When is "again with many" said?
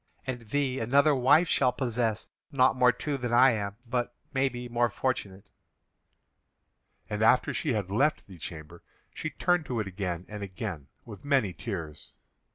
10.41-11.53